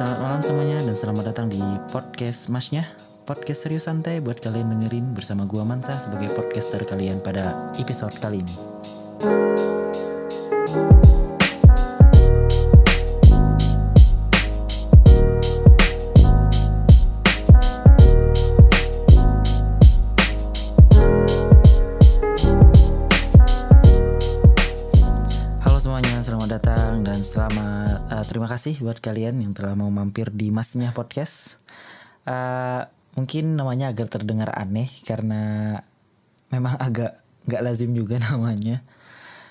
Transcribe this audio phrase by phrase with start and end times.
[0.00, 1.60] Selamat malam semuanya dan selamat datang di
[1.92, 2.88] podcast Masnya.
[3.28, 8.40] Podcast serius santai buat kalian dengerin bersama gua Mansa sebagai podcaster kalian pada episode kali
[8.40, 9.59] ini
[26.00, 30.48] semuanya, selamat datang dan selamat eh, terima kasih buat kalian yang telah mau mampir di
[30.48, 31.60] Masnya Podcast.
[32.24, 32.82] Eh,
[33.20, 35.76] mungkin namanya agak terdengar aneh karena
[36.48, 38.80] memang agak nggak lazim juga namanya.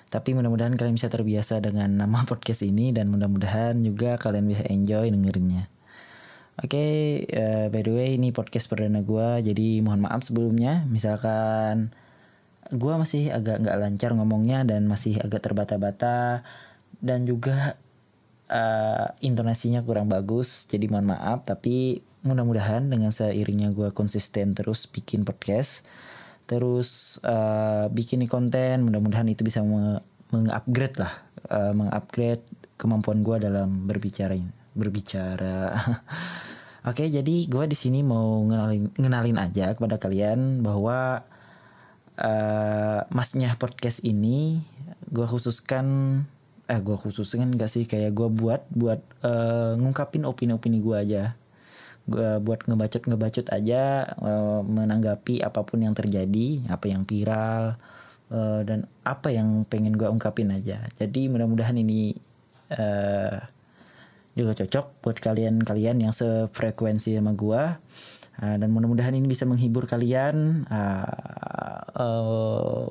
[0.09, 5.05] Tapi mudah-mudahan kalian bisa terbiasa dengan nama podcast ini dan mudah-mudahan juga kalian bisa enjoy
[5.13, 5.69] dengerinnya.
[6.65, 6.85] Oke,
[7.29, 10.81] eh, by the way ini podcast perdana gua jadi mohon maaf sebelumnya.
[10.89, 11.93] Misalkan
[12.75, 16.45] gua masih agak nggak lancar ngomongnya dan masih agak terbata-bata.
[16.99, 17.79] Dan juga
[18.51, 21.45] eh, intonasinya kurang bagus jadi mohon maaf.
[21.47, 25.87] Tapi mudah-mudahan dengan seiringnya gua konsisten terus bikin podcast
[26.49, 30.01] terus eh, bikin konten mudah-mudahan itu bisa me-
[30.33, 31.13] mengupgrade lah.
[31.45, 32.43] Eh, mengupgrade
[32.75, 34.33] kemampuan gua dalam berbicara
[34.73, 35.77] berbicara.
[36.89, 41.21] Oke jadi gua di sini mau ngenalin ngenalin aja kepada kalian bahwa
[42.19, 44.59] eh masnya podcast ini
[45.09, 45.87] gue khususkan
[46.69, 51.23] eh gue khususkan gak sih kayak gue buat buat eh, ngungkapin opini-opini gue aja.
[52.09, 57.79] Gue buat ngebacot ngebacot aja eh, menanggapi apa pun yang terjadi apa yang viral
[58.29, 60.85] eh, dan apa yang pengen gue ungkapin aja.
[60.93, 62.13] Jadi mudah-mudahan ini
[62.69, 63.39] eh
[64.39, 67.83] juga cocok buat kalian-kalian yang sefrekuensi sama gua.
[68.39, 70.63] Uh, dan mudah-mudahan ini bisa menghibur kalian.
[70.71, 72.87] Uh, uh,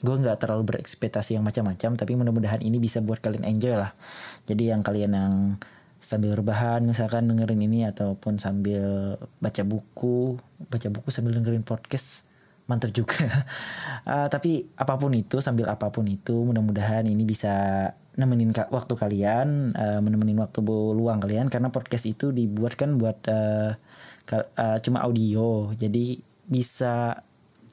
[0.00, 3.92] gue nggak terlalu berekspektasi yang macam-macam tapi mudah-mudahan ini bisa buat kalian enjoy lah.
[4.48, 5.34] Jadi yang kalian yang
[6.00, 10.40] sambil rebahan misalkan dengerin ini ataupun sambil baca buku
[10.72, 12.30] baca buku sambil dengerin podcast
[12.64, 13.20] mantap juga.
[14.08, 17.84] Uh, tapi apa pun itu sambil apa pun itu mudah-mudahan ini bisa
[18.18, 23.74] nemenin ka- waktu kalian uh, menemenin waktu luang kalian karena podcast itu dibuatkan buat uh,
[24.34, 25.70] uh, cuma audio.
[25.78, 26.18] Jadi
[26.50, 27.22] bisa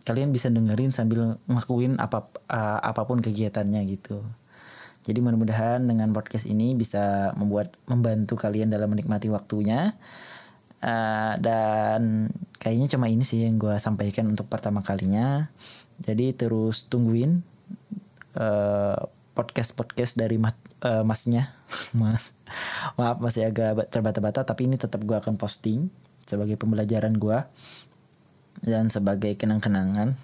[0.06, 4.22] kalian bisa dengerin sambil ngelakuin apa uh, apa pun kegiatannya gitu.
[5.08, 9.96] Jadi mudah-mudahan dengan podcast ini bisa membuat membantu kalian dalam menikmati waktunya.
[10.78, 12.30] Uh, dan
[12.62, 15.50] kayaknya cuma ini sih yang gue sampaikan untuk pertama kalinya.
[16.04, 17.42] Jadi terus tungguin
[18.38, 21.54] podcast podcast dari mas, uh, masnya,
[22.00, 22.40] mas.
[22.98, 25.94] Maaf masih agak terbata-bata, tapi ini tetap gue akan posting
[26.26, 27.40] sebagai pembelajaran gue
[28.66, 30.18] dan sebagai kenang-kenangan.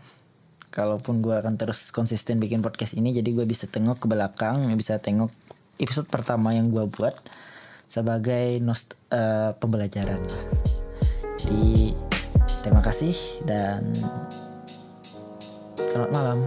[0.73, 4.97] Kalaupun gue akan terus konsisten bikin podcast ini, jadi gue bisa tengok ke belakang, bisa
[4.97, 5.29] tengok
[5.77, 7.13] episode pertama yang gue buat
[7.85, 10.17] sebagai nost eh, pembelajaran.
[11.37, 11.93] Jadi
[12.65, 13.13] terima kasih
[13.45, 13.85] dan
[15.77, 16.39] selamat malam.